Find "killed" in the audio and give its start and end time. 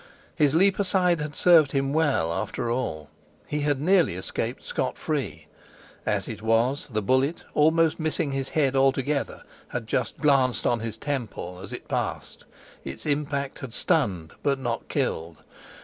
14.89-15.37